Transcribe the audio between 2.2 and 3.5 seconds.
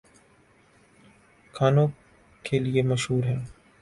کے لیے مشہور ہیں